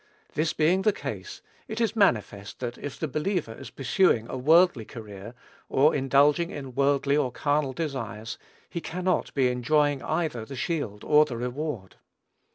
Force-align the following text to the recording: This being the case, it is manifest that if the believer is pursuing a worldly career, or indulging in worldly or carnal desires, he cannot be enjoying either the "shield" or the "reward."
This 0.33 0.51
being 0.51 0.81
the 0.81 0.93
case, 0.93 1.43
it 1.67 1.79
is 1.79 1.95
manifest 1.95 2.57
that 2.59 2.79
if 2.79 2.99
the 2.99 3.07
believer 3.07 3.53
is 3.53 3.69
pursuing 3.69 4.27
a 4.27 4.35
worldly 4.35 4.83
career, 4.83 5.35
or 5.69 5.93
indulging 5.93 6.49
in 6.49 6.73
worldly 6.73 7.15
or 7.15 7.31
carnal 7.31 7.73
desires, 7.73 8.39
he 8.67 8.81
cannot 8.81 9.31
be 9.35 9.47
enjoying 9.49 10.01
either 10.01 10.43
the 10.43 10.55
"shield" 10.55 11.03
or 11.03 11.25
the 11.25 11.37
"reward." 11.37 11.97